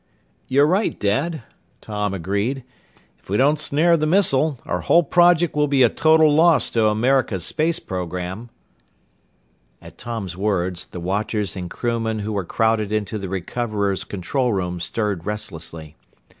"You're 0.47 0.65
right, 0.65 0.99
Dad," 0.99 1.43
Tom 1.79 2.11
agreed. 2.15 2.63
"If 3.19 3.29
we 3.29 3.37
don't 3.37 3.59
snare 3.59 3.95
the 3.95 4.07
missile, 4.07 4.59
our 4.65 4.81
whole 4.81 5.03
project 5.03 5.55
will 5.55 5.67
be 5.67 5.83
a 5.83 5.89
total 5.89 6.33
loss 6.33 6.71
to 6.71 6.87
America's 6.87 7.45
space 7.45 7.77
program!" 7.79 8.49
At 9.79 9.99
Tom's 9.99 10.35
words, 10.35 10.87
the 10.87 10.99
watchers 10.99 11.55
and 11.55 11.69
crewmen 11.69 12.17
who 12.17 12.33
were 12.33 12.45
crowded 12.45 12.91
into 12.91 13.19
the 13.19 13.29
Recoverer's 13.29 14.03
control 14.03 14.51
room 14.51 14.79
stirred 14.79 15.27
restlessly. 15.27 15.95